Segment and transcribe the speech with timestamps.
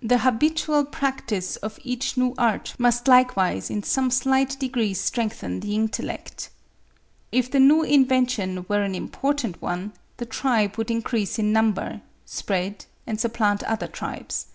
[0.00, 5.74] The habitual practice of each new art must likewise in some slight degree strengthen the
[5.74, 6.50] intellect.
[7.32, 12.84] If the new invention were an important one, the tribe would increase in number, spread,
[13.08, 14.46] and supplant other tribes.